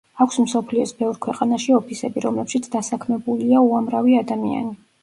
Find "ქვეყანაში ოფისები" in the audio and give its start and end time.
1.25-2.25